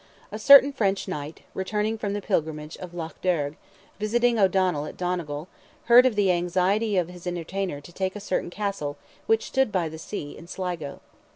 [0.31, 3.55] A certain French Knight, returning from the pilgrimage of Lough Derg,
[3.99, 5.47] visiting O'Donnell at Donegal,
[5.83, 9.87] heard of the anxiety of his entertainer to take a certain Castle which stood by
[9.89, 11.01] the sea, in Sligo.